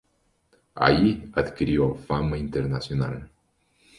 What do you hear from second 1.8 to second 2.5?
fama